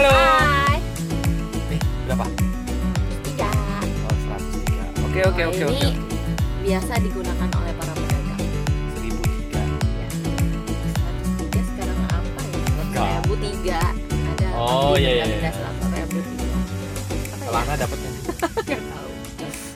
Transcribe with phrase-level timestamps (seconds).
[0.00, 0.16] Halo.
[0.16, 0.80] Hai.
[1.76, 2.24] Eh, berapa?
[3.20, 3.52] Tiga.
[4.08, 5.04] Oh, 103.
[5.04, 5.88] Oke, oke, oke, ini oke.
[6.64, 8.40] biasa digunakan oleh para pedagang.
[8.96, 9.60] 1003.
[9.60, 10.08] Ya.
[10.88, 12.58] Seratus tiga sekarang apa ya?
[12.80, 13.12] Enggak.
[13.12, 13.80] Seribu tiga.
[14.08, 14.48] Ada.
[14.56, 15.52] Oh, iya, iya, ada iya.
[15.52, 16.04] seratus ya?
[17.44, 18.10] Celana dapatnya.
[18.64, 19.10] Nggak tahu.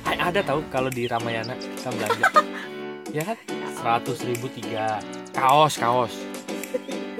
[0.08, 2.26] Hai, ada tahu kalau di Ramayana kita belanja.
[3.20, 3.36] ya kan?
[3.52, 5.04] Ya, 100 ribu tiga.
[5.36, 6.16] Kaos, kaos.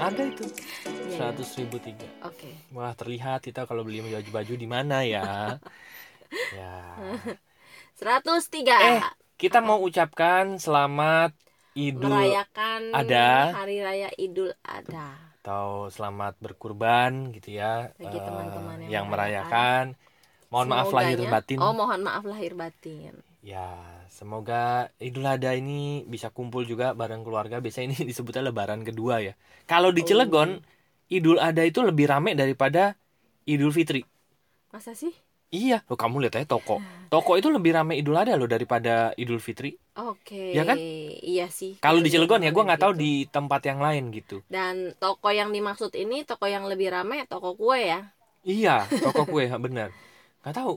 [0.01, 0.49] Ada itu.
[1.15, 1.39] Iya, iya.
[1.39, 2.09] 100 ribu tiga.
[2.23, 2.51] Oke.
[2.71, 5.57] Wah, terlihat kita kalau beli baju-baju di mana ya?
[6.59, 6.75] ya.
[7.95, 8.77] Seratus tiga.
[8.81, 9.03] Eh,
[9.35, 11.35] Kita mau ucapkan selamat
[11.75, 13.51] Idul merayakan Adha.
[13.51, 15.35] hari raya Idul Adha.
[15.43, 17.91] atau selamat berkurban gitu ya.
[17.95, 19.99] Bagi eh, teman-teman yang yang merayakan.
[20.49, 21.59] Mohon maaf lahir Semoganya- batin.
[21.59, 23.15] Oh, mohon maaf lahir batin.
[23.45, 23.75] Ya,
[24.09, 27.59] semoga Idul Adha ini bisa kumpul juga bareng keluarga.
[27.59, 29.35] Biasanya ini disebutnya lebaran kedua ya.
[29.67, 30.09] Kalau di Oh.
[31.11, 32.97] Idul Adha itu lebih rame daripada
[33.45, 34.03] Idul Fitri.
[34.73, 35.15] Masa sih?
[35.55, 36.83] Iya, lo kamu lihat aja toko.
[37.13, 39.79] Toko itu lebih rame Idul Adha loh daripada Idul Fitri.
[39.95, 40.51] Oke.
[40.51, 40.75] Ya kan?
[41.23, 41.79] Iya sih.
[41.79, 43.03] Kalau di Cilegon ya, gue nggak tahu gitu.
[43.05, 44.43] di tempat yang lain gitu.
[44.51, 48.01] Dan toko yang dimaksud ini toko yang lebih rame toko kue ya.
[48.43, 49.95] Iya, toko kue bener.
[50.45, 50.77] Gak tahu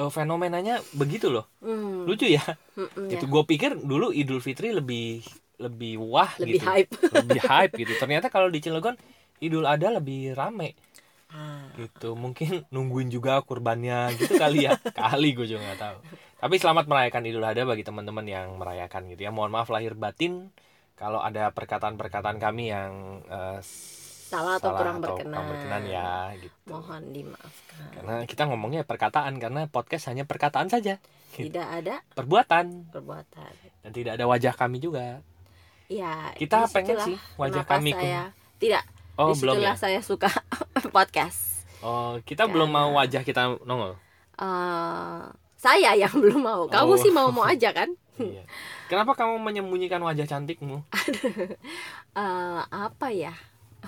[0.00, 1.44] eh, fenomenanya begitu loh.
[1.60, 2.08] Hmm.
[2.08, 2.42] Lucu ya.
[2.76, 3.30] mm-mm, Itu ya.
[3.30, 5.22] gue pikir dulu Idul Fitri lebih
[5.56, 6.66] lebih wah Lebih gitu.
[6.68, 6.90] hype.
[7.12, 7.92] lebih hype gitu.
[8.00, 8.96] Ternyata kalau di Cilegon
[9.38, 10.72] Idul Adha lebih rame
[11.26, 12.14] Ah, gitu.
[12.14, 14.78] Mungkin nungguin juga kurbannya gitu kali ya.
[14.96, 15.96] kali gue juga nggak tahu.
[16.38, 19.34] Tapi selamat merayakan Idul Adha bagi teman-teman yang merayakan gitu ya.
[19.34, 20.54] Mohon maaf lahir batin
[20.94, 22.92] kalau ada perkataan-perkataan kami yang
[23.26, 23.58] eh,
[24.26, 25.38] Salah atau kurang atau berkenan.
[25.44, 26.56] berkenan ya gitu.
[26.66, 27.88] Mohon dimaafkan.
[27.92, 30.98] Karena kita ngomongnya perkataan karena podcast hanya perkataan saja.
[31.30, 33.52] Tidak ada Perbuatan perbuatan.
[33.82, 35.20] dan tidak ada wajah kami juga.
[35.86, 38.82] Ya, Kita pengen sih wajah kami saya tidak.
[39.16, 39.72] Oh, belum ya.
[39.74, 40.28] saya suka
[40.96, 41.64] podcast.
[41.80, 43.96] Oh, kita Karena- belum mau wajah kita nongol.
[44.36, 45.20] eh
[45.56, 46.62] saya yang belum mau.
[46.66, 47.00] Kamu Oh.
[47.00, 47.88] sih mau mau aja kan?
[48.16, 48.48] Iya.
[48.88, 50.80] Kenapa kamu menyembunyikan wajah cantikmu?
[52.12, 53.36] Eh apa ya?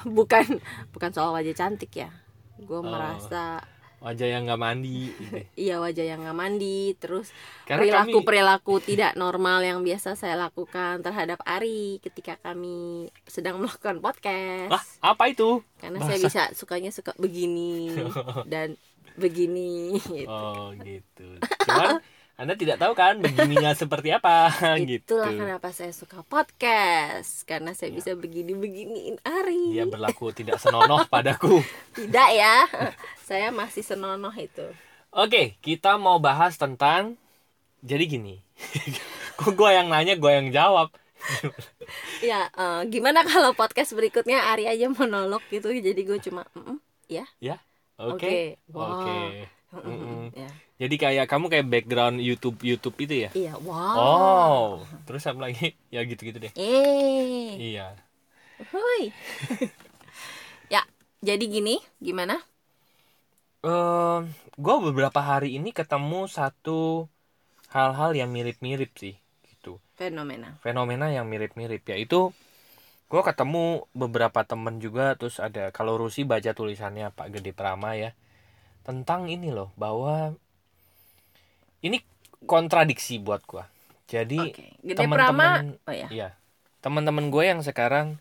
[0.05, 2.12] Bukan bukan soal wajah cantik ya.
[2.59, 2.84] Gue Oh.
[2.84, 3.65] merasa
[3.98, 5.10] Wajah yang nggak mandi.
[5.10, 5.36] Gitu.
[5.66, 7.34] iya wajah yang nggak mandi, terus
[7.66, 13.59] Karena perilaku kami perilaku tidak normal yang biasa saya lakukan terhadap Ari ketika kami sedang
[13.62, 14.70] melakukan podcast.
[14.70, 15.66] Lah, apa itu?
[15.82, 17.91] Karena saya bisa sukanya suka begini
[18.53, 18.78] dan
[19.19, 20.30] begini gitu.
[20.30, 21.42] Oh, gitu.
[21.66, 21.98] Cuman
[22.38, 24.54] Anda tidak tahu kan begininya seperti apa
[24.87, 25.19] gitu.
[25.19, 29.75] Itulah kenapa saya suka podcast karena saya bisa begini-beginiin Ari.
[29.75, 31.59] Dia berlaku tidak senonoh padaku.
[31.98, 32.62] Tidak ya,
[33.27, 34.62] saya masih senonoh itu.
[35.10, 37.19] Oke, kita mau bahas tentang
[37.82, 38.38] jadi gini.
[39.43, 40.94] Kok gue yang nanya, gue yang jawab.
[42.22, 46.78] Ya, eh, gimana kalau podcast berikutnya Ari aja monolog gitu, jadi gue cuma, "Mm-mm,
[47.10, 47.59] ya, Ya,
[47.98, 49.19] oke, Oke.
[50.38, 50.47] ya,
[50.78, 53.31] Jadi kayak kamu kayak background YouTube YouTube itu ya?
[53.34, 53.99] iya, wow.
[53.99, 54.66] Oh,
[55.11, 55.75] terus apa lagi?
[55.94, 56.53] Ya gitu-gitu deh.
[56.55, 57.99] Eh, Iya.
[58.71, 59.11] hui.
[60.75, 60.87] ya,
[61.19, 62.39] jadi gini, gimana?
[63.66, 64.19] Eh,
[64.55, 67.10] gue beberapa hari ini ketemu satu
[67.75, 69.19] hal-hal yang mirip-mirip sih,
[69.50, 69.83] gitu.
[69.99, 70.55] Fenomena.
[70.62, 72.31] Fenomena yang mirip-mirip yaitu
[73.10, 78.12] gue ketemu beberapa temen juga terus ada kalau Rusi baca tulisannya Pak Gede Prama ya
[78.84, 80.37] tentang ini loh bahwa
[81.84, 81.99] ini
[82.49, 83.65] kontradiksi buat gue.
[84.09, 85.77] Jadi Gede teman-teman-.
[85.87, 86.28] Oh ya, Iya,
[86.81, 88.16] teman-teman gue yang sekarang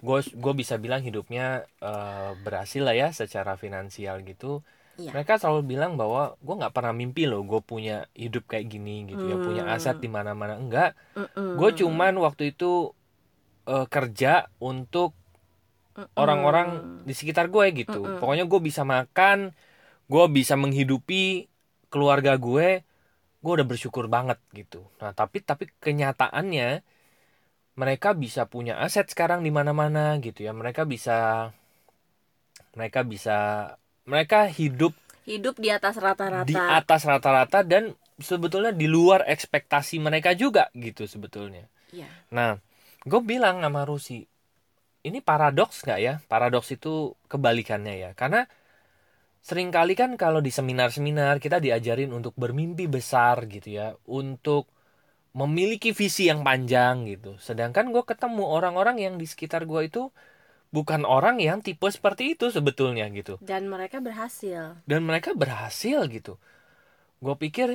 [0.00, 4.60] gue gue bisa bilang hidupnya eh, berhasil lah ya secara finansial gitu.
[5.00, 5.10] Iya.
[5.16, 9.24] Mereka selalu bilang bahwa gue nggak pernah mimpi loh gue punya hidup kayak gini gitu
[9.32, 9.74] ya punya Hmm.
[9.76, 10.92] aset di mana-mana enggak.
[11.16, 11.56] Mm-mm.
[11.58, 12.92] Gue cuman waktu itu
[13.68, 15.16] eh, kerja untuk
[16.16, 16.68] orang-orang
[17.08, 17.98] di sekitar gue gitu.
[18.04, 18.18] Mm-mm.
[18.20, 19.38] Pokoknya gue bisa makan,
[20.12, 21.48] gue bisa menghidupi
[21.92, 22.82] keluarga gue,
[23.40, 24.84] gue udah bersyukur banget gitu.
[25.00, 26.84] Nah tapi tapi kenyataannya
[27.80, 30.52] mereka bisa punya aset sekarang di mana-mana gitu ya.
[30.52, 31.50] Mereka bisa
[32.76, 33.38] mereka bisa
[34.04, 34.92] mereka hidup
[35.24, 36.48] hidup di atas rata-rata.
[36.48, 41.66] di atas rata-rata dan sebetulnya di luar ekspektasi mereka juga gitu sebetulnya.
[41.90, 42.06] Iya.
[42.30, 42.60] Nah,
[43.02, 44.22] gue bilang sama Rusi,
[45.06, 46.14] ini paradoks nggak ya?
[46.28, 48.44] Paradoks itu kebalikannya ya, karena
[49.48, 54.68] sering kali kan kalau di seminar-seminar kita diajarin untuk bermimpi besar gitu ya, untuk
[55.36, 57.36] memiliki visi yang panjang gitu.
[57.40, 60.02] Sedangkan gue ketemu orang-orang yang di sekitar gue itu
[60.76, 64.78] bukan orang yang tipe seperti itu sebetulnya gitu Dan mereka berhasil.
[64.86, 66.38] dan mereka berhasil gitu
[67.20, 67.68] gue pikir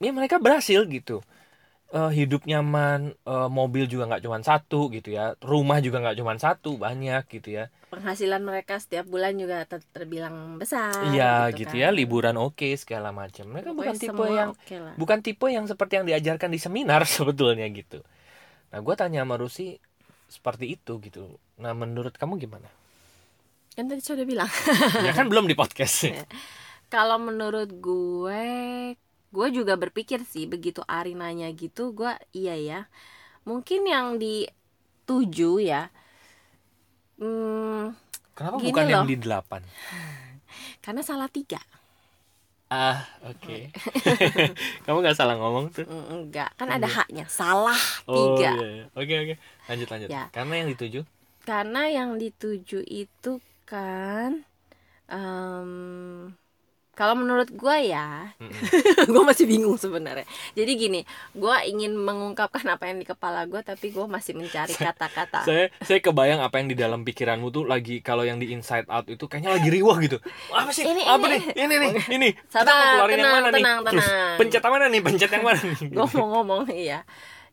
[0.00, 1.20] ya mereka berhasil gitu
[1.92, 6.34] eh, hidup nyaman eh, mobil juga nggak cuma satu gitu ya rumah juga nggak cuma
[6.38, 11.82] satu banyak gitu ya penghasilan mereka setiap bulan juga ter- terbilang besar iya gitu, kan.
[11.82, 14.94] ya liburan oke segala macam mereka bukan tipe yang oke lah.
[14.94, 18.00] bukan tipe yang seperti yang diajarkan di seminar sebetulnya gitu.
[18.70, 19.74] Nah gue tanya sama Rusi
[20.30, 21.36] seperti itu gitu.
[21.58, 22.70] Nah menurut kamu gimana?
[23.74, 24.50] Kan tadi saya udah bilang.
[25.06, 26.06] Ya kan belum di podcast.
[26.94, 28.44] Kalau menurut gue
[29.30, 32.80] gue juga berpikir sih begitu Ari nanya gitu gue iya ya.
[33.42, 35.90] Mungkin yang dituju ya
[37.20, 37.84] hmm,
[38.36, 39.08] kenapa Gini bukan yang loh.
[39.08, 39.62] di delapan?
[40.84, 41.60] Karena salah tiga.
[42.70, 43.74] Ah oke.
[44.86, 45.86] Kamu nggak salah ngomong tuh.
[45.90, 46.50] Mm, enggak.
[46.54, 46.94] Kan ada Iya.
[46.96, 47.24] haknya.
[47.26, 48.50] Salah oh tiga.
[48.54, 48.84] iya, iya.
[48.94, 49.34] oke oke.
[49.68, 50.10] Lanjut lanjut.
[50.10, 50.22] Ya.
[50.34, 51.00] karena yang dituju
[51.42, 53.32] karena yang dituju itu
[53.66, 54.44] kan
[55.10, 55.72] em,
[57.00, 58.52] kalau menurut gue ya Mm-mm.
[59.16, 60.28] gue masih bingung sebenarnya.
[60.52, 61.00] Jadi gini
[61.32, 65.40] gue ingin mengungkapkan apa yang di kepala gue tapi gue masih mencari kata-kata.
[65.48, 69.08] saya saya kebayang apa yang di dalam pikiranmu tuh lagi kalau yang di inside out
[69.08, 70.20] itu kayaknya lagi riwah gitu.
[70.52, 70.84] Apa sih?
[70.84, 71.32] Ini, apa ini.
[71.32, 71.40] nih?
[71.56, 72.28] Ini nih ini.
[72.52, 73.56] Sabar, keluarin yang tenang, mana nih?
[73.64, 74.36] tenang, terus tenang.
[74.36, 75.00] pencet yang mana nih?
[75.00, 75.78] Pencet yang mana nih?
[75.96, 77.00] Gue mau ngomong iya.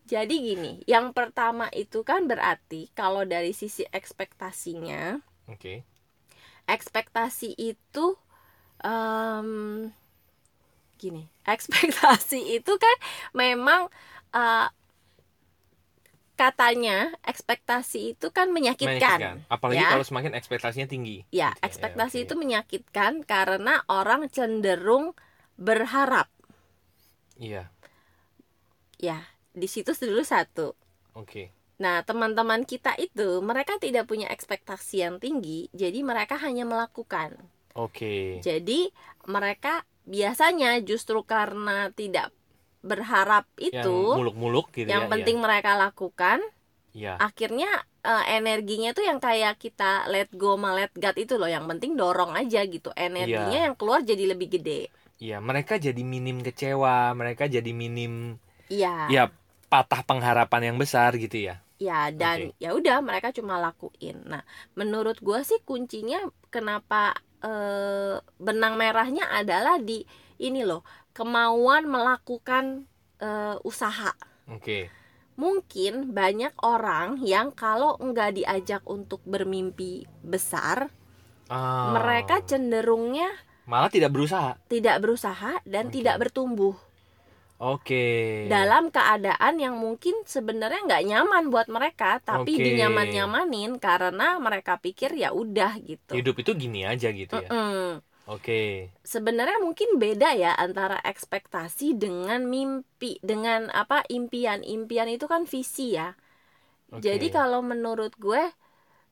[0.07, 5.87] Jadi gini yang pertama itu kan berarti kalau dari sisi ekspektasinya oke.
[6.67, 8.15] ekspektasi itu
[8.83, 9.49] em,
[10.97, 12.95] gini ekspektasi itu kan
[13.33, 13.87] memang
[14.33, 14.67] eh,
[16.37, 19.89] katanya ekspektasi itu kan menyakitkan, apalagi ya.
[19.89, 22.25] kalau semakin ekspektasinya tinggi ya Gitu ekspektasi oke.
[22.29, 25.17] itu menyakitkan karena orang cenderung
[25.57, 26.29] berharap
[27.41, 27.73] iya
[29.01, 29.25] ya
[29.57, 30.77] di situ dulu satu
[31.17, 37.37] oke Nah, teman-teman kita itu mereka tidak punya ekspektasi yang tinggi, jadi mereka hanya melakukan.
[37.77, 38.89] Oke Jadi,
[39.29, 42.33] mereka biasanya justru karena tidak
[42.81, 46.39] berharap yang itu, muluk-muluk gitu yang ya penting mereka lakukan,
[46.95, 47.67] ya akhirnya
[48.07, 51.99] eh, energinya tuh yang kayak kita let go sama let God itu loh, yang penting
[51.99, 52.95] dorong aja gitu.
[52.95, 53.65] Energinya Iya.
[53.67, 54.87] yang keluar jadi lebih gede.
[55.19, 58.37] Iya, mereka jadi minim kecewa, mereka jadi minim
[58.71, 59.11] Iya.
[59.11, 59.23] ya
[59.67, 61.59] patah pengharapan yang besar gitu ya.
[61.77, 64.23] Ya dan ya udah mereka cuma lakuin.
[64.25, 64.41] Nah,
[64.73, 66.17] menurut gua sih kuncinya
[66.49, 70.01] kenapa eh, benang merahnya adalah di
[70.37, 70.81] ini loh
[71.11, 72.85] kemauan melakukan
[73.17, 74.13] eh, usaha.
[74.47, 74.89] Oke.
[75.37, 80.89] Mungkin banyak orang yang kalau nggak diajak untuk bermimpi besar,
[81.47, 83.31] Ah, mereka cenderungnya
[83.63, 84.59] malah tidak berusaha.
[84.67, 86.01] tidak berusaha dan Oke.
[86.01, 86.75] tidak bertumbuh
[87.57, 88.45] Oke.
[88.45, 92.63] dalam keadaan yang mungkin sebenarnya nggak nyaman buat mereka, tapi Oke.
[92.69, 96.13] dinyaman-nyamanin karena mereka pikir ya udah gitu.
[96.13, 97.49] hidup itu gini aja gitu ya.
[97.49, 98.05] Mm-mm.
[98.27, 98.91] Oke.
[99.01, 104.61] Sebenarnya mungkin beda ya antara ekspektasi dengan mimpi, dengan apa impian.
[104.61, 106.13] Impian itu kan visi ya.
[106.91, 107.07] Oke.
[107.07, 108.51] Jadi kalau menurut gue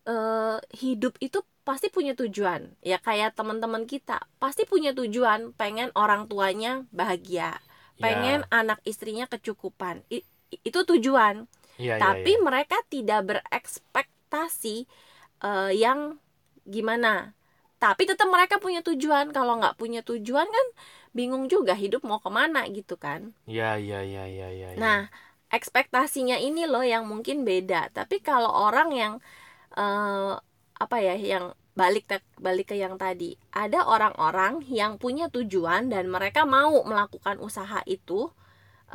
[0.05, 2.77] eh, hidup itu pasti punya tujuan.
[2.85, 7.57] Ya kayak teman-teman kita pasti punya tujuan, pengen orang tuanya bahagia,
[7.99, 8.49] pengen Ya.
[8.51, 10.03] anak istrinya kecukupan.
[10.11, 11.47] I- itu tujuan.
[11.75, 12.43] Iya, iya, Tapi iya.
[12.43, 14.87] mereka tidak berekspektasi
[15.43, 16.17] eh, yang
[16.65, 17.35] gimana.
[17.77, 19.29] Tapi tetap mereka punya tujuan.
[19.35, 20.67] Kalau nggak punya tujuan kan
[21.15, 23.35] bingung juga hidup mau ke mana gitu kan.
[23.47, 24.47] Iya, iya, iya, iya.
[24.51, 24.67] iya.
[24.79, 24.99] Nah,
[25.51, 27.91] ekspektasinya ini loh yang mungkin beda.
[27.93, 29.13] Tapi kalau orang yang
[29.75, 30.33] eh,
[30.75, 36.07] apa ya, yang balik te- balik ke yang tadi, ada orang-orang yang punya tujuan dan
[36.07, 38.31] mereka mau melakukan usaha itu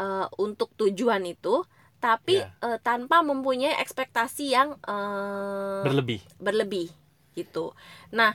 [0.01, 1.63] eh, untuk tujuan itu,
[2.01, 2.49] tapi Ya.
[2.65, 6.21] eh, tanpa mempunyai ekspektasi yang eh, berlebih.
[6.41, 6.89] berlebih
[7.37, 7.77] gitu.
[8.11, 8.35] Nah,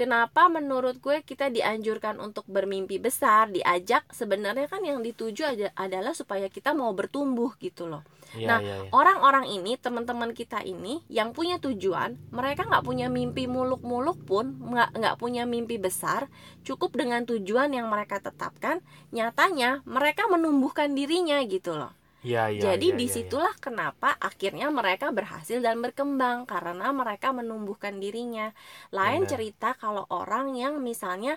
[0.00, 5.44] kenapa menurut gue kita dianjurkan untuk bermimpi besar, diajak sebenarnya kan yang dituju
[5.76, 8.00] adalah supaya kita mau bertumbuh gitu loh.
[8.32, 8.90] Iya, Nah, iya, iya.
[8.94, 14.96] Orang-orang ini, teman-teman kita ini yang punya tujuan, mereka nggak punya mimpi muluk-muluk pun, nggak
[14.96, 16.32] nggak punya mimpi besar,
[16.64, 18.80] cukup dengan tujuan yang mereka tetapkan,
[19.12, 21.92] nyatanya mereka menumbuhkan dirinya gitu loh.
[22.26, 27.28] Iya, iya, Jadi iya, iya, di situlah kenapa akhirnya mereka berhasil dan berkembang karena mereka
[27.38, 28.52] menumbuhkan dirinya.
[28.98, 29.30] Lain Benar.
[29.30, 31.34] cerita kalau orang yang misalnya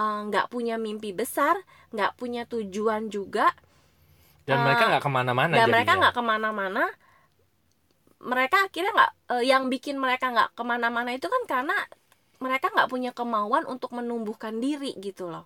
[0.00, 1.56] eh, nggak punya mimpi besar,
[1.94, 3.46] nggak punya tujuan juga,
[4.48, 5.72] Dan eh, mereka nggak ke mana-mana dan jadinya.
[5.72, 6.84] mereka nggak ke mana-mana.
[8.20, 11.76] Mereka akhirnya nggak eh, yang bikin mereka nggak ke mana-mana itu kan karena
[12.44, 15.44] mereka nggak punya kemauan untuk menumbuhkan diri gitu loh.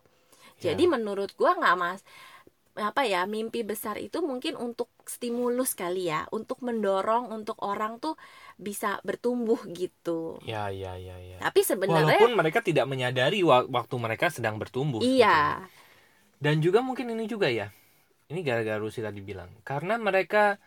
[0.60, 0.70] Ya.
[0.70, 2.00] Jadi menurut gua nggak mas
[2.74, 8.14] apa ya mimpi besar itu mungkin untuk stimulus kali ya untuk mendorong untuk orang tuh
[8.58, 11.38] bisa bertumbuh gitu Ya, ya, ya, ya.
[11.42, 15.00] tapi sebenarnya Walaupun mereka tidak menyadari wa- waktu mereka sedang bertumbuh.
[15.00, 15.68] iya
[16.42, 17.72] Dan juga mungkin ini juga ya.
[18.30, 19.50] Ini gara-gara Rusi tadi bilang.
[19.66, 20.58] Karena mereka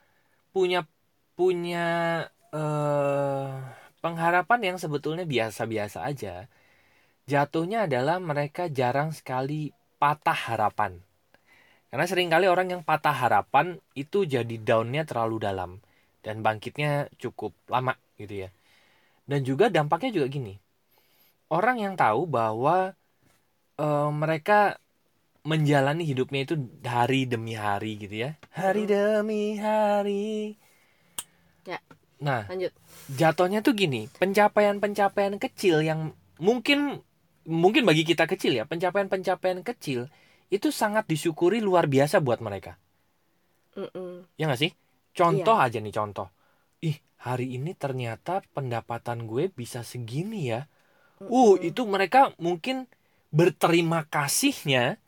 [0.55, 0.85] punya
[1.37, 1.87] punya
[2.55, 3.51] eh
[4.03, 6.47] pengharapan yang sebetulnya biasa-biasa aja.
[7.31, 9.71] Jatuhnya adalah mereka jarang sekali
[10.01, 10.93] patah harapan.
[11.87, 15.71] Karena sering kali orang yang patah harapan itu jadi downnya terlalu dalam
[16.19, 18.49] dan bangkitnya cukup lama gitu ya.
[19.23, 20.59] Dan juga dampaknya juga gini.
[21.47, 22.91] Orang yang tahu bahwa
[23.79, 24.75] eh, mereka
[25.47, 28.31] menjalani hidupnya itu hari demi hari gitu ya.
[28.51, 30.59] Hari demi hari.
[31.63, 31.79] Ya.
[32.19, 32.75] Nah, lanjut
[33.15, 36.11] jatuhnya tuh gini, pencapaian-pencapaian kecil yang
[36.43, 36.99] mungkin
[37.47, 40.11] mungkin bagi kita kecil ya, pencapaian-pencapaian kecil
[40.55, 42.71] itu sangat disyukuri luar biasa buat mereka.
[43.77, 44.27] Mm-mm.
[44.37, 44.71] Ya nggak sih?
[45.17, 46.27] Contoh aja nih contoh.
[46.85, 50.61] Ih, hari ini ternyata pendapatan gue bisa segini ya.
[51.27, 51.69] Uh, Mm-mm.
[51.69, 52.87] itu mereka mungkin
[53.33, 54.99] berterima kasihnya,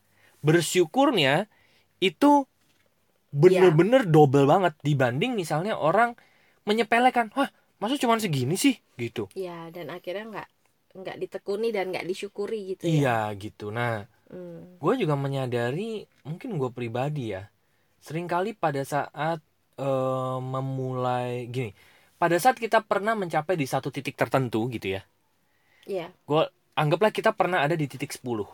[0.45, 1.47] bersyukurnya
[2.03, 2.47] itu
[3.29, 6.17] bener-bener double banget dibanding misalnya orang
[6.67, 7.49] menyepelekan, wah
[7.81, 9.29] masa cuma segini sih gitu.
[9.43, 10.47] ya dan akhirnya nggak
[11.01, 13.09] nggak ditekuni dan nggak disyukuri gitu ya Iya
[13.43, 13.63] gitu.
[13.77, 13.89] Nah,
[14.29, 14.77] Hmm.
[14.77, 17.49] gue juga menyadari mungkin gue pribadi ya
[17.99, 19.41] sering kali pada saat
[19.75, 21.73] eh, memulai gini
[22.21, 25.01] pada saat kita pernah mencapai di satu titik tertentu gitu ya
[25.89, 26.13] Iya.
[26.29, 26.43] gue
[26.77, 28.45] anggaplah kita pernah ada di titik 10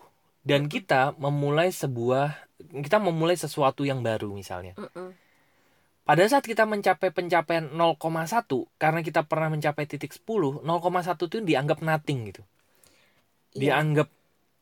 [0.46, 2.32] dan kita memulai sebuah
[2.72, 5.12] kita memulai sesuatu yang baru misalnya Mm-mm.
[6.08, 11.84] pada saat kita mencapai pencapaian 0,1 karena kita pernah mencapai titik 10 0,1 itu dianggap
[11.84, 12.42] nothing gitu
[13.52, 13.60] Iya.
[13.72, 14.08] dianggap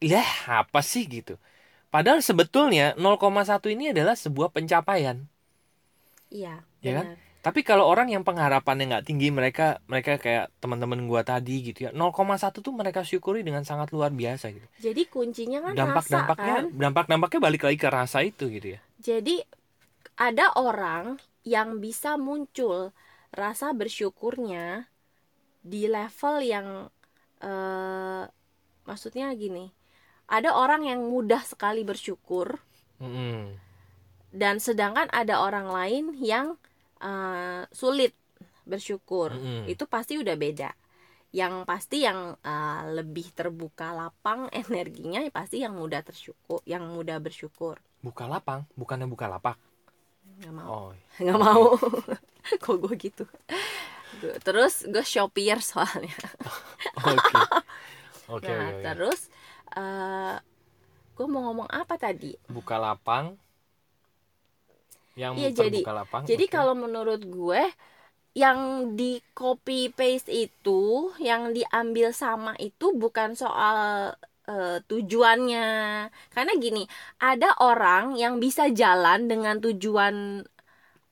[0.05, 1.41] ya apa sih gitu.
[1.89, 5.25] Padahal sebetulnya 0,1 ini adalah sebuah pencapaian.
[6.29, 6.61] Iya.
[6.85, 7.07] Ya kan?
[7.45, 11.91] Tapi kalau orang yang pengharapannya nggak tinggi mereka mereka kayak teman-teman gua tadi gitu ya
[11.93, 14.65] 0,1 tuh mereka syukuri dengan sangat luar biasa gitu.
[14.81, 16.81] Jadi kuncinya kan Dampak-dampaknya rasa kan.
[16.81, 18.81] dampak-dampaknya balik lagi ke rasa itu gitu ya.
[18.97, 19.45] Jadi
[20.17, 22.97] ada orang yang bisa muncul
[23.29, 24.89] rasa bersyukurnya
[25.61, 26.89] di level yang
[27.45, 28.25] eh
[28.89, 29.84] maksudnya gini.
[30.29, 32.61] Ada orang yang mudah sekali bersyukur
[33.01, 33.61] Mm-mm.
[34.35, 36.59] dan sedangkan ada orang lain yang
[37.01, 38.13] eh, sulit
[38.67, 39.31] bersyukur.
[39.31, 39.69] Mm-mm.
[39.69, 40.71] Itu pasti udah beda.
[41.35, 47.19] Yang pasti yang eh, lebih terbuka lapang energinya ya pasti yang mudah tersyukur, yang mudah
[47.23, 47.79] bersyukur.
[48.05, 49.57] Buka lapang, bukannya buka lapak.
[50.41, 50.69] Nggak mau.
[50.69, 50.91] Oh.
[51.23, 51.65] nggak mau
[52.65, 53.25] kok gue gitu
[54.45, 56.15] terus gue shopier soalnya
[57.05, 57.39] Oke.
[58.29, 58.85] Oke, nah oke, oke.
[58.85, 59.29] terus
[59.75, 60.37] eh
[61.15, 63.39] gue mau ngomong apa tadi Buka lapang.
[65.15, 66.23] Yang Iya, jadi- lapang.
[66.27, 66.53] jadi oke.
[66.53, 67.63] kalau menurut gue
[68.35, 68.59] yang
[68.99, 70.83] di copy paste itu
[71.23, 73.79] yang diambil sama itu bukan soal
[74.45, 75.69] eh, tujuannya
[76.29, 76.85] karena gini
[77.17, 80.43] ada orang yang bisa jalan dengan tujuan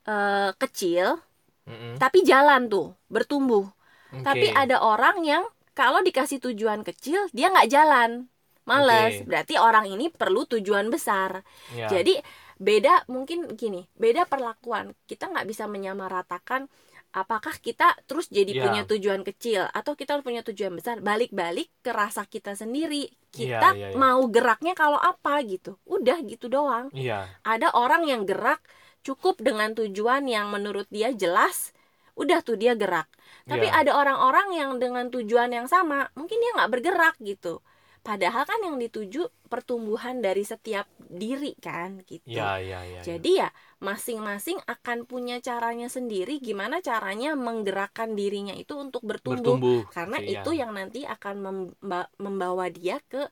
[0.04, 1.22] eh, kecil
[1.64, 1.94] Mm-mm.
[1.96, 3.66] tapi jalan tuh bertumbuh
[4.12, 4.58] Tapi Oke.
[4.58, 5.40] ada orang yang
[5.72, 8.28] kalau dikasih tujuan kecil dia nggak jalan,
[8.64, 9.22] males.
[9.22, 9.26] Oke.
[9.28, 11.42] Berarti orang ini perlu tujuan besar.
[11.72, 11.88] Ya.
[11.88, 12.18] Jadi
[12.56, 14.94] beda mungkin gini, beda perlakuan.
[15.04, 16.70] Kita nggak bisa menyamaratakan
[17.12, 18.62] apakah kita terus jadi Ya.
[18.64, 21.02] punya tujuan kecil atau kita punya tujuan besar.
[21.02, 23.12] Balik-balik ke rasa kita sendiri.
[23.36, 23.96] Iya, Kita iya, iya.
[23.96, 25.76] mau geraknya kalau apa gitu.
[25.84, 27.28] Udah gitu doang Iya.
[27.44, 28.60] ada orang yang gerak
[29.02, 31.74] cukup dengan tujuan yang menurut dia jelas
[32.14, 33.08] udah tuh dia gerak
[33.48, 33.82] tapi Iya.
[33.82, 37.64] ada orang-orang yang dengan tujuan yang sama mungkin dia nggak bergerak gitu
[38.02, 43.00] padahal kan yang dituju pertumbuhan dari setiap diri kan gitu Iya, iya, iya.
[43.06, 49.80] jadi ya masing-masing akan punya caranya sendiri gimana caranya menggerakkan dirinya itu untuk bertumbuh, bertumbuh.
[49.94, 50.42] karena Iya.
[50.42, 53.30] itu yang nanti akan memba- membawa dia ke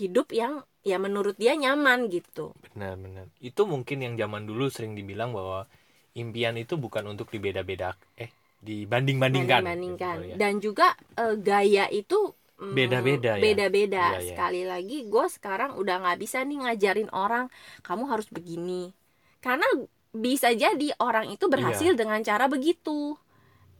[0.00, 3.26] hidup yang ya menurut dia nyaman gitu benar-benar.
[3.42, 5.66] Itu mungkin yang zaman dulu sering dibilang bahwa
[6.16, 9.60] impian itu bukan untuk dibeda-beda eh dibanding-bandingkan.
[9.64, 10.36] bandingkan gitu ya.
[10.36, 10.86] dan juga
[11.16, 13.40] eh, gaya itu Beda-beda ya?
[13.42, 14.32] beda-beda Iya, iya.
[14.36, 17.46] sekali lagi gue sekarang udah nggak bisa nih ngajarin orang
[17.86, 18.92] kamu harus begini
[19.44, 19.64] karena
[20.12, 23.16] bisa jadi orang itu berhasil dengan cara begitu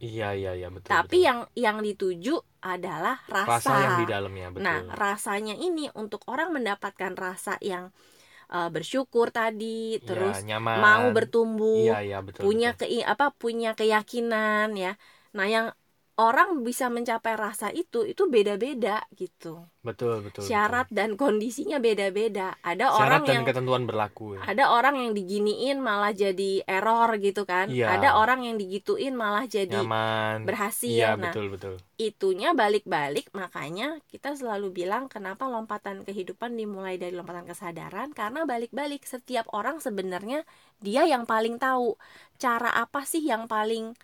[0.00, 0.90] Iya, iya, iya, betul.
[0.90, 1.26] tapi betul.
[1.28, 2.34] yang yang dituju
[2.64, 4.64] adalah rasa, rasa yang di dalamnya betul.
[4.64, 7.84] nah rasanya ini untuk orang mendapatkan rasa yang
[8.52, 10.78] eh, bersyukur tadi Iya, terus nyaman.
[10.84, 12.42] mau bertumbuh Iya, iya, betul.
[12.44, 12.88] punya betul.
[12.90, 14.92] kei apa punya keyakinan ya
[15.36, 15.66] nah yang
[16.20, 19.64] orang bisa mencapai rasa itu itu beda-beda gitu.
[19.80, 20.96] Betul betul syarat betul.
[21.00, 22.60] dan kondisinya beda-beda.
[22.60, 24.44] Ada syarat orang dan yang ketentuan berlaku ya.
[24.44, 27.72] ada orang yang diginiin malah jadi error gitu kan.
[27.72, 27.96] Iya.
[27.96, 30.44] ada orang yang digituin malah jadi nyaman.
[30.44, 30.92] berhasil.
[30.92, 31.74] Iya nah betul betul.
[31.96, 38.12] itunya balik-balik makanya kita selalu bilang kenapa lompatan kehidupan dimulai dari lompatan kesadaran?
[38.12, 40.44] Karena balik-balik setiap orang sebenarnya
[40.84, 41.96] dia yang paling tahu.
[42.36, 43.96] Cara apa sih yang paling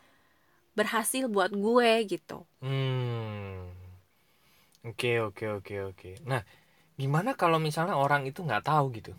[0.79, 3.71] berhasil buat gue gitu Hmm.
[4.87, 6.11] Oke oke oke oke.
[6.31, 6.43] Nah,
[7.01, 9.13] gimana kalau misalnya orang itu nggak tahu gitu?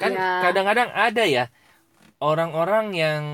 [0.00, 0.40] Kan Ya.
[0.42, 1.44] kadang-kadang ada ya
[2.22, 3.24] orang-orang yang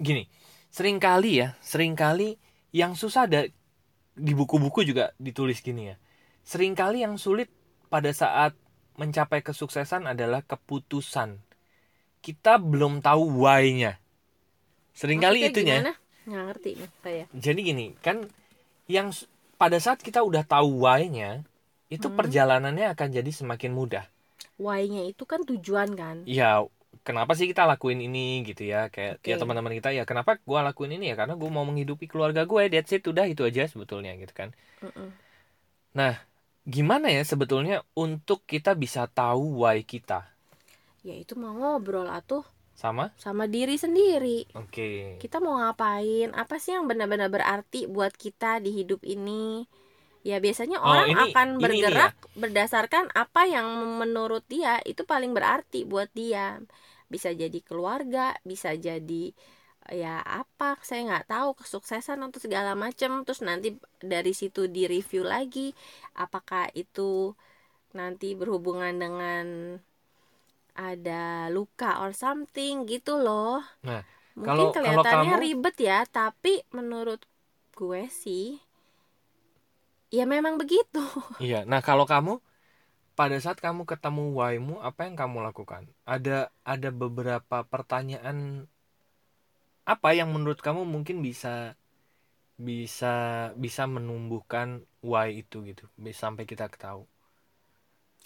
[0.00, 0.26] gini,
[0.72, 2.36] sering kali ya, sering kali
[2.70, 3.46] yang susah ada
[4.16, 5.96] di buku-buku juga ditulis gini ya.
[6.46, 7.48] Seringkali yang sulit
[7.92, 8.52] pada saat
[8.98, 11.40] mencapai kesuksesan adalah keputusan.
[12.24, 13.98] Kita belum tahu why-nya.
[14.94, 15.78] Seringkali Maksudnya itunya.
[15.80, 15.90] gimana?
[16.30, 18.26] Nggak ngerti nih saya Jadi gini, kan
[18.90, 19.08] yang
[19.60, 21.30] pada saat kita udah tahu why-nya,
[21.96, 22.16] itu Hmm.
[22.18, 24.04] perjalanannya akan jadi semakin mudah.
[24.64, 26.46] why-nya itu kan tujuan kan Ya,
[27.06, 28.78] kenapa sih kita lakuin ini gitu ya?
[28.94, 29.40] Kayak ya Oke.
[29.40, 31.14] teman-teman kita ya, kenapa gua lakuin ini ya?
[31.20, 34.48] Karena gua mau menghidupi keluarga gue, that's it, udah itu aja sebetulnya gitu kan.
[34.82, 35.12] Mm-mm.
[36.74, 40.20] Gimana ya sebetulnya untuk kita bisa tahu why kita?
[41.08, 42.44] ya itu mau ngobrol atuh
[42.80, 43.12] Sama?
[43.20, 44.48] sama diri sendiri.
[44.56, 45.20] Oke.
[45.20, 46.32] kita mau ngapain?
[46.32, 49.68] Apa sih yang benar-benar berarti buat kita di hidup ini?
[50.24, 53.68] Ya biasanya Oh, orang ini- akan ini- ini bergerak berdasarkan apa yang
[54.00, 56.56] menurut dia itu paling berarti buat dia.
[57.12, 59.36] Bisa jadi keluarga bisa jadi
[59.90, 63.28] ya apa saya nggak tahu kesuksesan atau segala macam.
[63.28, 65.76] Terus nanti dari situ di review lagi
[66.16, 67.36] apakah itu
[67.92, 69.46] nanti berhubungan dengan
[70.80, 74.00] ada luka or something gitu loh Nah,
[74.32, 77.20] mungkin kalau- kalau kelihatannya kamu- ribet ya tapi menurut
[77.76, 78.56] gue sih
[80.08, 81.00] ya memang begitu
[81.44, 81.68] Iya.
[81.68, 82.40] Nah, kalau kamu
[83.12, 85.84] pada saat kamu ketemu why-mu, apa yang kamu lakukan?
[86.08, 88.64] Ada ada beberapa pertanyaan
[89.84, 91.76] apa yang menurut kamu mungkin bisa
[92.60, 93.14] bisa
[93.56, 97.04] bisa menumbuhkan why itu gitu, sampai kita tahu.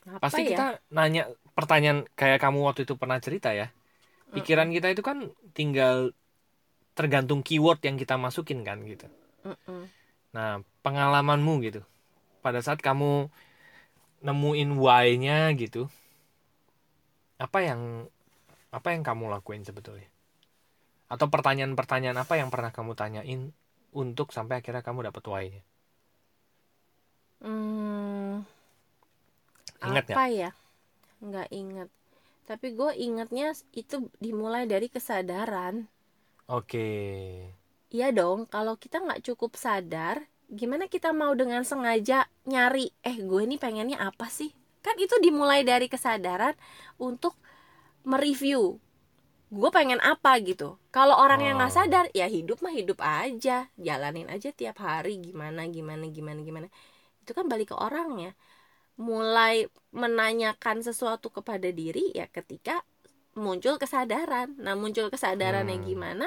[0.05, 1.23] Apa Pasti ya kita nanya
[1.57, 3.73] pertanyaan kayak kamu waktu itu pernah cerita ya.
[4.35, 6.11] Pikiran kita itu kan tinggal
[6.95, 9.07] tergantung keyword yang kita masukin kan gitu.
[9.47, 9.91] Mm-mm.
[10.35, 11.81] Nah, pengalamanmu gitu.
[12.43, 13.31] Pada saat kamu
[14.25, 15.87] nemuin why-nya gitu.
[17.39, 18.11] Apa yang
[18.75, 20.11] apa yang kamu lakuin sebetulnya?
[21.07, 23.55] Atau pertanyaan-pertanyaan apa yang pernah kamu tanyain
[23.95, 25.63] untuk sampai akhirnya kamu dapet why-nya?
[27.45, 28.43] Hmm,
[29.85, 30.51] Ingat apa ya
[31.27, 31.89] nggak ingat
[32.49, 33.47] tapi gue ingatnya
[33.83, 35.77] itu dimulai dari kesadaran
[36.49, 36.85] Oke.
[37.95, 40.17] Iya dong, kalau kita nggak cukup sadar,
[40.51, 44.51] gimana kita mau dengan sengaja nyari, eh gue ini pengennya apa sih?
[44.85, 46.55] Kan itu dimulai dari kesadaran
[46.99, 47.39] untuk
[48.07, 48.79] mereview,
[49.53, 50.77] gue pengen apa gitu.
[50.97, 51.79] Kalau orang yang nggak Oh.
[51.79, 56.69] sadar, ya hidup mah hidup aja, jalanin aja tiap hari gimana gimana gimana gimana.
[57.25, 58.33] Itu kan balik ke orangnya.
[58.95, 62.83] Mulai menanyakan sesuatu kepada diri ya ketika
[63.35, 64.55] muncul kesadaran.
[64.59, 65.83] Nah muncul kesadarannya Hmm.
[65.83, 66.27] gimana?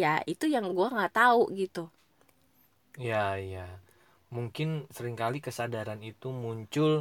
[0.00, 1.82] Ya itu yang gue nggak tahu gitu.
[3.08, 3.66] Ya, ya.
[4.36, 6.92] Mungkin sering kali kesadaran itu muncul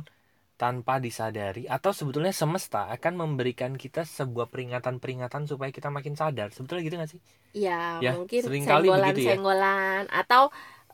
[0.61, 6.49] tanpa disadari atau sebetulnya semesta akan memberikan kita sebuah peringatan-peringatan supaya kita makin sadar.
[6.55, 7.21] Sebetulnya gitu gak sih?
[7.63, 7.71] Ya,
[8.05, 8.43] Ya, mungkin
[9.29, 9.37] ya.
[9.43, 10.43] senggolan-senggolan atau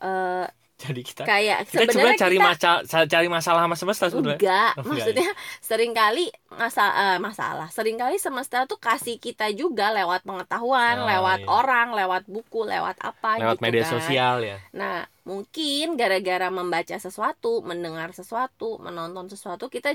[0.02, 0.42] eh,
[0.82, 2.80] Jadi kita kayak kita sebenarnya cari kita masalah
[3.12, 4.40] cari masalah sama semesta sebetulnya.
[4.40, 5.28] enggak, Oh, enggak, maksudnya
[5.68, 6.20] sering kali
[6.62, 11.46] masalah masalah, sering kali semesta tuh kasih kita juga lewat pengetahuan, Oh, lewat iya.
[11.56, 13.94] orang, lewat buku, lewat apa Lewat gitu media kan.
[13.94, 14.56] sosial ya.
[14.78, 14.94] Nah,
[15.28, 19.90] mungkin gara-gara membaca sesuatu, mendengar sesuatu, menonton sesuatu, kita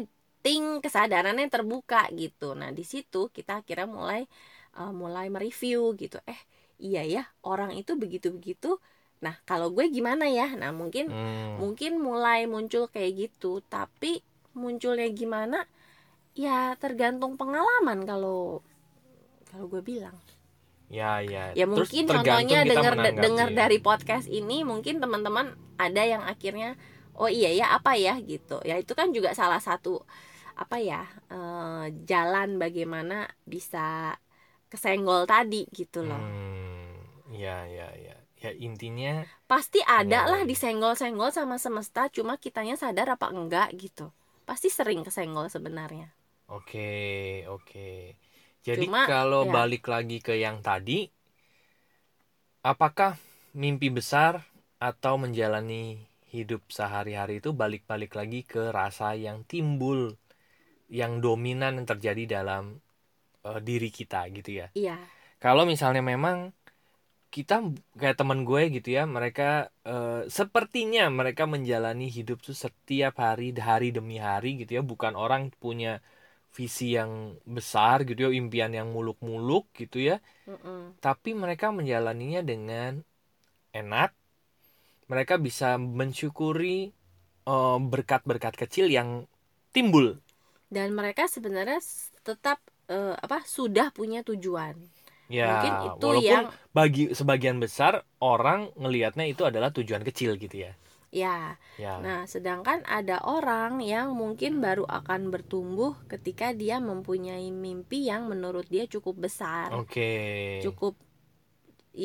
[0.46, 2.54] ting kesadarannya terbuka gitu.
[2.60, 4.22] Nah, di situ kita akhirnya mulai
[4.78, 6.18] eh, mulai mereview gitu.
[6.32, 6.40] Eh,
[6.86, 8.68] iya ya, orang itu begitu-begitu.
[9.24, 10.52] Nah, kalau gue gimana ya?
[10.60, 11.56] Nah, mungkin Hmm.
[11.64, 14.20] mungkin mulai muncul kayak gitu, tapi
[14.52, 15.64] munculnya gimana?
[16.36, 18.62] Ya, tergantung pengalaman kalau
[19.48, 20.18] kalau gue bilang.
[20.92, 21.56] Ya, ya.
[21.58, 23.58] Ya Terus mungkin contohnya dengar dengar ya.
[23.66, 26.78] dari podcast ini mungkin teman-teman ada yang akhirnya
[27.18, 28.62] oh iya ya apa ya gitu.
[28.62, 30.06] Ya itu kan juga salah satu
[30.54, 31.02] apa ya
[31.34, 34.18] eh, jalan bagaimana bisa
[34.70, 36.18] kesenggol tadi gitu loh.
[36.18, 37.34] Hmm.
[37.34, 38.13] Ya, ya, ya.
[38.44, 44.12] Ya intinya Pasti ada lah disenggol-senggol sama semesta cuma kitanya sadar apa enggak gitu.
[44.44, 46.12] Pasti sering kesenggol sebenarnya.
[46.52, 48.20] Oke, oke.
[48.64, 49.52] Jadi Cuma, kalau ya.
[49.64, 51.08] balik lagi ke yang tadi,
[52.68, 53.16] apakah
[53.56, 54.44] mimpi besar
[54.80, 60.20] atau menjalani hidup sehari-hari itu balik-balik lagi ke rasa yang timbul
[60.92, 62.84] yang dominan yang terjadi dalam
[63.48, 64.68] uh, diri kita gitu ya.
[64.76, 64.98] Iya.
[65.40, 66.52] Kalau misalnya memang
[67.34, 67.56] kita
[67.98, 73.90] kayak teman gue gitu ya, mereka uh, sepertinya mereka menjalani hidup tuh setiap hari hari
[73.90, 76.06] demi hari gitu ya, bukan orang punya
[76.54, 80.22] visi yang besar gitu ya, impian yang muluk-muluk gitu ya.
[80.46, 80.94] Mm-mm.
[81.02, 83.02] Tapi mereka menjalaninya dengan
[83.74, 84.14] enak.
[85.10, 86.94] Mereka bisa mensyukuri
[87.50, 89.26] eh, berkat-berkat kecil yang
[89.74, 90.22] timbul.
[90.70, 91.82] Dan mereka sebenarnya
[92.22, 94.78] tetap eh, apa sudah punya tujuan.
[95.38, 96.46] Ya, Mungkin itu walaupun yang
[96.78, 97.94] bagi sebagian besar
[98.32, 100.72] orang ngelihatnya itu adalah tujuan kecil gitu ya.
[101.22, 101.56] ya.
[101.78, 102.04] Ya.
[102.04, 108.66] Nah, sedangkan ada orang yang mungkin baru akan bertumbuh ketika dia mempunyai mimpi yang menurut
[108.74, 109.72] dia cukup besar.
[109.80, 110.08] Oke.
[110.64, 110.96] Cukup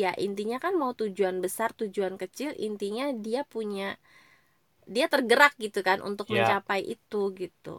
[0.01, 3.89] ya intinya kan mau tujuan besar, tujuan kecil, intinya dia punya
[4.95, 6.35] dia tergerak gitu kan untuk Ya.
[6.35, 7.77] mencapai itu gitu.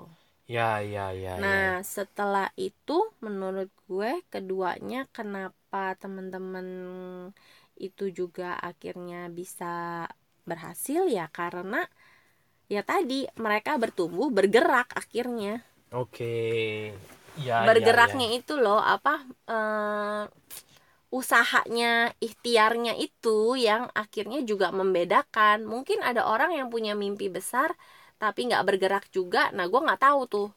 [0.54, 1.40] Ya, ya, ya, ya.
[1.42, 2.94] Nah, setelah itu
[3.26, 6.68] menurut gue keduanya kenapa teman-teman
[7.88, 9.66] itu juga akhirnya bisa
[10.50, 11.78] berhasil ya karena
[12.74, 15.52] ya tadi mereka bertumbuh bergerak akhirnya.
[15.92, 16.30] Oke.
[17.38, 18.30] Ya, ya, Bergeraknya ya.
[18.40, 19.12] itu loh apa
[19.52, 20.24] eh,
[21.20, 21.88] usahanya,
[22.26, 23.30] ikhtiarnya itu
[23.68, 25.58] yang akhirnya juga membedakan.
[25.74, 27.70] Mungkin ada orang yang punya mimpi besar
[28.22, 29.50] tapi nggak bergerak juga.
[29.56, 30.48] Nah, gue nggak tahu tuh.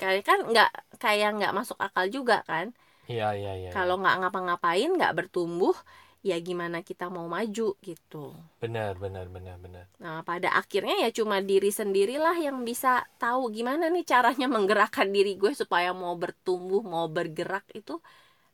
[0.00, 2.74] Kayak kan nggak kayak nggak masuk akal juga kan.
[3.06, 3.70] Iya, iya, iya.
[3.70, 5.76] Kalau nggak ngapa-ngapain, nggak bertumbuh,
[6.24, 8.32] ya gimana kita mau maju gitu.
[8.64, 9.84] benar, benar, benar, benar.
[10.00, 15.36] Nah, pada akhirnya ya cuma diri sendirilah yang bisa tahu gimana nih caranya menggerakkan diri
[15.36, 18.00] gue supaya mau bertumbuh, mau bergerak itu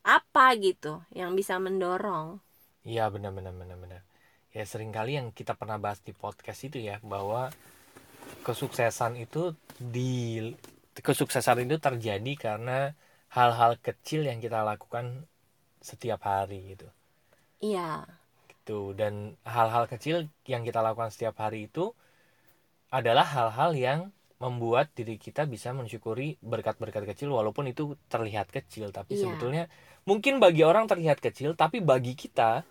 [0.02, 2.42] apa gitu yang bisa mendorong.
[2.82, 4.02] Iya, benar, benar, benar, benar.
[4.50, 7.54] Ya sering kali yang kita pernah bahas di podcast itu ya bahwa
[8.46, 10.40] kesuksesan itu di
[10.96, 12.92] kesuksesan itu terjadi karena
[13.30, 15.24] hal-hal kecil yang kita lakukan
[15.80, 16.88] setiap hari gitu.
[17.60, 18.06] Iya,
[18.50, 18.92] Gitu.
[18.94, 21.90] Dan hal-hal kecil yang kita lakukan setiap hari itu
[22.90, 24.00] adalah hal-hal yang
[24.40, 29.28] membuat diri kita bisa mensyukuri berkat-berkat kecil walaupun itu terlihat kecil tapi Iya.
[29.28, 29.64] sebetulnya
[30.08, 32.64] mungkin bagi orang terlihat kecil tapi bagi kita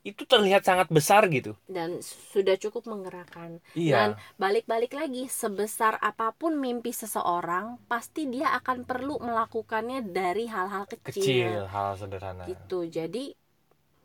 [0.00, 1.52] itu terlihat sangat besar gitu.
[1.68, 3.60] dan sudah cukup menggerakkan.
[3.76, 3.92] Iya.
[3.94, 4.08] Dan
[4.40, 11.68] balik-balik lagi, sebesar apa pun mimpi seseorang, pasti dia akan perlu melakukannya dari hal-hal kecil,
[11.68, 12.48] hal sederhana.
[12.48, 13.36] gitu jadi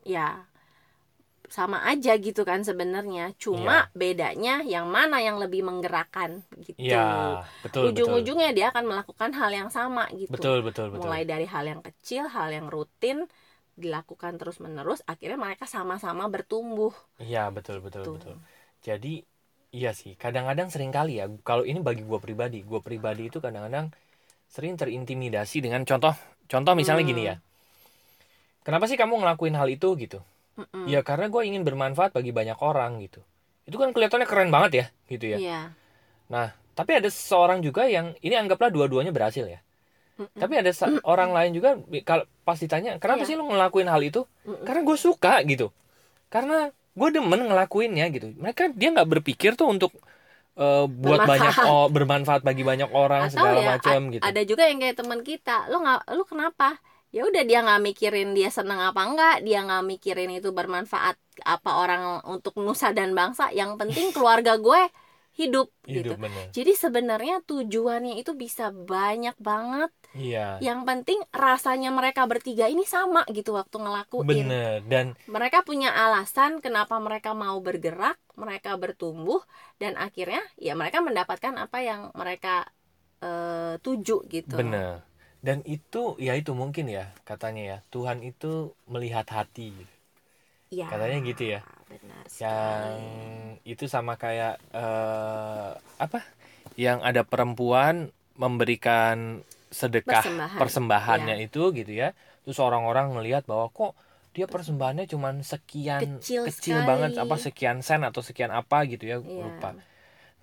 [0.03, 0.43] ya
[1.45, 7.93] sama aja gitu kan sebenarnya cuma bedanya yang mana yang lebih menggerakkan gitu Iya, betul
[7.93, 7.93] betul.
[7.93, 11.05] ujung-ujungnya dia akan melakukan hal yang sama gitu Betul betul betul.
[11.05, 13.29] mulai dari hal yang kecil hal yang rutin
[13.83, 18.15] dilakukan terus menerus akhirnya mereka sama-sama bertumbuh Iya, betul betul Tuh.
[18.15, 18.35] betul.
[18.87, 19.13] Jadi
[19.75, 23.91] iya sih, kadang-kadang sering kali ya kalau ini bagi gua pribadi, gua pribadi itu kadang-kadang
[24.51, 26.15] sering terintimidasi dengan contoh
[26.51, 27.11] contoh misalnya Hmm.
[27.11, 27.35] gini ya.
[28.65, 30.19] Kenapa sih kamu ngelakuin hal itu gitu?
[30.57, 30.89] Mm-mm.
[30.89, 33.21] Ya karena gue ingin bermanfaat bagi banyak orang gitu.
[33.65, 35.39] Itu kan kelihatannya keren banget ya, gitu ya.
[35.41, 35.61] Iya.
[36.29, 39.59] Nah, tapi ada seorang juga yang ini anggaplah dua-duanya berhasil ya.
[40.15, 40.39] Mm-mm.
[40.39, 41.75] Tapi ada sa- orang lain juga
[42.07, 43.27] kalau pas ditanya, "Kenapa Iya.
[43.27, 44.63] sih lu ngelakuin hal itu?" Mm-mm.
[44.63, 45.67] Karena gue suka gitu.
[46.31, 48.31] Karena gue demen ngelakuinnya gitu.
[48.39, 49.91] Mereka dia nggak berpikir tuh untuk
[50.55, 51.27] eh, buat Bermanfaat.
[51.27, 54.23] banyak oh, bermanfaat bagi banyak orang atau segala ya macam gitu.
[54.23, 56.79] ada juga yang kayak teman kita lo nggak lu kenapa
[57.11, 61.69] ya udah dia nggak mikirin dia seneng apa enggak dia nggak mikirin itu bermanfaat apa
[61.75, 64.81] orang untuk nusa dan bangsa yang penting keluarga gue
[65.35, 66.47] hidup, gitu Hidup bener.
[66.55, 70.63] jadi sebenarnya tujuannya itu bisa banyak banget Iya.
[70.63, 76.63] yang penting rasanya mereka bertiga ini sama gitu waktu ngelakuin Bener dan mereka punya alasan
[76.63, 79.43] kenapa mereka mau bergerak mereka bertumbuh
[79.75, 82.63] dan akhirnya ya mereka mendapatkan apa yang mereka
[83.19, 85.03] eh, tuju gitu bener.
[85.45, 89.77] Dan itu ya itu mungkin ya katanya ya Tuhan itu melihat hati.
[90.71, 91.59] Ya Katanya gitu ya.
[91.89, 96.19] benar Yang sekali itu sama kayak eh, apa?
[96.75, 100.59] Yang ada perempuan memberikan sedekah Persembahan.
[100.59, 102.11] persembahannya itu gitu ya.
[102.43, 103.95] Terus orang-orang melihat bahwa kok
[104.35, 106.89] dia persembahannya cuman sekian Kecil kecil sekali.
[106.91, 109.43] banget apa sekian sen atau sekian apa gitu ya Iya.
[109.47, 109.71] lupa.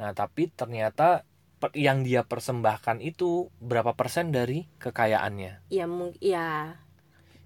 [0.00, 1.28] Nah, tapi ternyata
[1.76, 5.62] yang dia persembahkan itu berapa persen dari kekayaannya.
[5.70, 5.86] ya
[6.18, 6.74] ya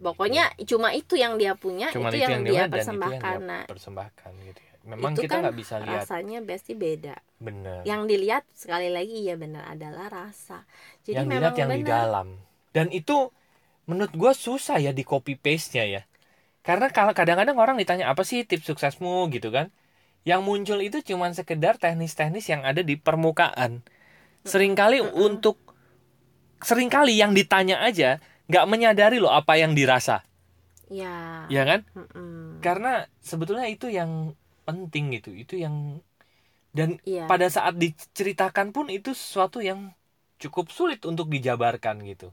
[0.00, 3.64] pokoknya cuma itu yang dia punya Cuman itu, yang, dia itu yang persembahkan dia nah
[3.64, 4.74] persembahkan gitu ya.
[4.87, 7.82] Memang itu kita kan nggak bisa lihat rasanya pasti beda bener.
[7.82, 10.62] yang dilihat sekali lagi ya benar adalah rasa
[11.02, 12.26] jadi yang memang dilihat yang di benar dalam.
[12.76, 13.32] Dan itu
[13.88, 16.02] menurut gua susah ya di copy paste-nya ya.
[16.66, 19.70] karena kalau kadang-kadang orang ditanya apa sih tips suksesmu gitu kan
[20.26, 23.87] yang muncul itu cuman sekedar teknis-teknis yang ada di permukaan
[24.42, 25.14] sering kali Mm-mm.
[25.14, 25.56] untuk
[26.62, 28.18] sering kali yang ditanya aja
[28.50, 30.22] nggak menyadari loh apa yang dirasa.
[30.90, 31.46] Ya.
[31.50, 31.80] Ya kan?
[31.98, 32.62] Mm-mm.
[32.62, 34.35] karena sebetulnya itu yang
[34.66, 36.02] penting gitu itu yang
[36.76, 37.24] dan Iya.
[37.30, 39.94] pada saat diceritakan pun itu sesuatu yang
[40.42, 42.28] cukup sulit untuk dijabarkan gitu.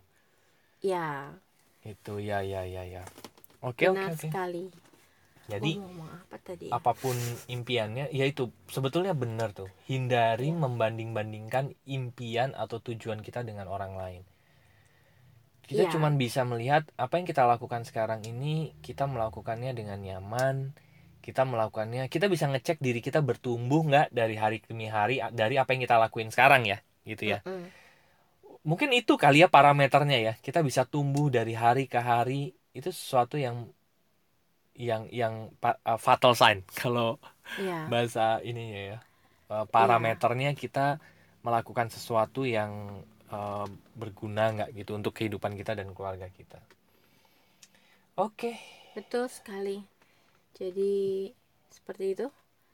[0.84, 1.34] Ya.
[1.84, 3.04] Itu ya ya ya ya.
[3.64, 4.64] Oke oke benar oke sekali.
[5.52, 6.72] Jadi ngomong apa tadi?
[6.72, 6.76] ya?
[6.78, 7.16] apa pun
[7.52, 9.70] impiannya ya itu sebetulnya benar tuh.
[9.90, 14.24] Hindari membanding-bandingkan impian atau tujuan kita dengan orang lain
[15.64, 15.92] kita Iya.
[15.96, 20.76] cuman bisa melihat apa yang kita lakukan sekarang ini kita melakukannya dengan nyaman
[21.24, 25.72] kita melakukannya kita bisa ngecek diri kita bertumbuh nggak dari hari demi hari dari apa
[25.72, 27.72] yang kita lakuin sekarang ya gitu ya Mm-mm.
[28.68, 33.40] mungkin itu kali ya parameternya ya kita bisa tumbuh dari hari ke hari itu sesuatu
[33.40, 33.72] yang
[34.74, 37.20] yang yang uh, fatal sign kalau
[37.60, 39.00] ya bahasa ininya ya
[39.44, 40.98] Uh, parameternya kita
[41.46, 43.66] melakukan sesuatu yang uh,
[43.98, 46.62] berguna nggak gitu untuk kehidupan kita dan keluarga kita?
[48.14, 48.54] Oke.
[48.94, 49.82] Betul sekali.
[50.54, 51.34] Jadi
[51.74, 52.28] seperti itu.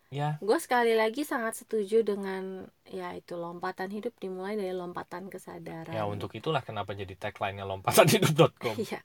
[0.09, 0.41] Ya.
[0.41, 5.93] Gue sekali lagi sangat setuju dengan ya itu lompatan hidup dimulai dari lompatan kesadaran.
[5.93, 8.99] Ya untuk itulah kenapa jadi tagline-nya lompatanhidup.com Iya,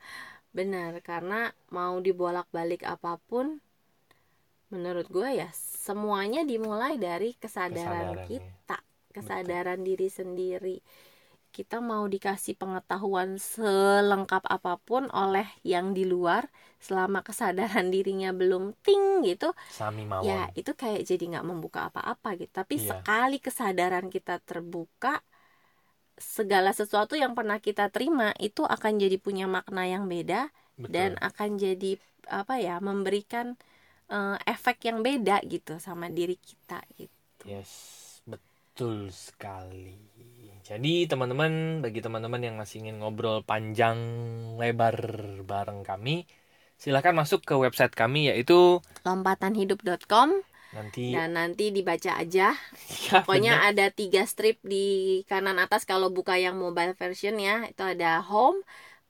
[0.56, 0.98] benar.
[1.04, 3.60] Karena mau dibolak-balik apa pun
[4.72, 8.78] menurut gue ya semuanya dimulai dari kesadaran Kesadaran, kita.
[9.14, 10.76] kesadaran diri sendiri
[11.56, 16.42] kita mau dikasih pengetahuan selengkap apa pun oleh yang di luar
[16.86, 22.28] selama kesadaran dirinya belum ting gitu Sami Mawon ya itu kayak jadi nggak membuka apa-apa
[22.40, 22.90] gitu tapi Iya.
[22.90, 25.20] sekali kesadaran kita terbuka
[26.34, 31.18] segala sesuatu yang pernah kita terima itu akan jadi punya makna yang beda betul dan
[31.28, 31.98] akan jadi
[32.30, 33.46] apa ya memberikan
[34.14, 37.72] eh, efek yang beda gitu sama diri kita gitu Yes,
[38.26, 39.94] betul sekali.
[40.68, 41.52] Jadi teman-teman,
[41.84, 43.98] bagi teman-teman yang masih ingin ngobrol panjang
[44.60, 44.96] lebar
[45.50, 46.24] bareng kami,
[46.82, 50.28] silahkan masuk ke website kami yaitu lompatanhidup.com
[50.74, 52.56] nanti dan nanti dibaca aja
[53.06, 53.68] ya, pokoknya benar.
[53.68, 54.86] ada tiga strip di
[55.30, 58.58] kanan atas kalau buka yang mobile version ya itu ada home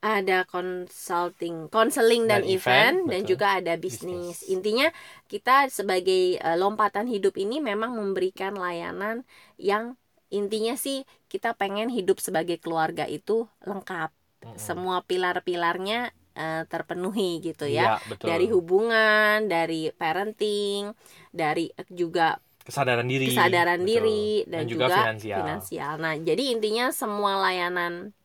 [0.04, 3.30] ada consulting counseling dan, Dan event, event, dan betul.
[3.30, 4.52] juga ada bisnis Bisnis.
[4.54, 4.86] intinya
[5.32, 9.24] kita sebagai eh, lompatan hidup ini memang memberikan layanan
[9.56, 9.96] yang
[10.32, 14.10] intinya sih kita pengen hidup sebagai keluarga itu lengkap
[14.44, 14.58] Mm-mm.
[14.60, 18.28] semua pilar-pilarnya eh, terpenuhi gitu ya betul.
[18.28, 20.92] dari hubungan dari parenting
[21.32, 23.88] dari juga kesadaran diri, kesadaran betul.
[23.92, 25.38] diri dan, juga, finansial.
[25.44, 25.92] finansial.
[26.00, 28.16] Nah, jadi intinya semua layanan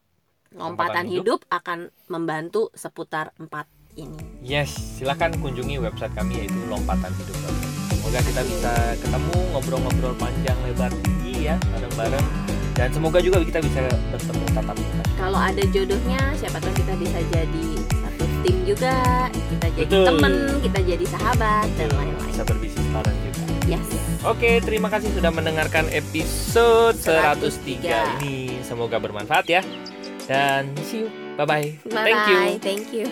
[0.55, 1.39] lompatan Lompatan hidup.
[1.51, 3.67] akan membantu seputar empat
[3.99, 4.17] ini.
[4.41, 7.68] Yes, silahkan kunjungi website kami yaitu lompatanhidup.com.
[8.09, 8.73] Semoga kita bisa
[9.05, 12.25] ketemu ngobrol-ngobrol panjang lebar tinggi ya bareng-bareng
[12.73, 15.03] dan semoga juga kita bisa bertemu tatap muka.
[15.13, 17.67] Kalau ada jodohnya, siapa tahu kita bisa jadi
[18.01, 18.97] satu tim juga,
[19.29, 20.05] kita jadi Betul.
[20.09, 22.33] temen, kita jadi sahabat dan lain-lain.
[22.33, 23.41] Bisa berbisnis bareng juga.
[23.69, 23.85] Yes.
[24.25, 28.25] Oke, terima kasih sudah mendengarkan episode 103 103.
[28.25, 28.57] ini.
[28.65, 29.61] Semoga bermanfaat ya.
[30.25, 31.13] Dan see you.
[31.37, 31.93] Bye-bye.
[31.93, 32.41] Bye Thank you.
[32.57, 33.05] Thank you.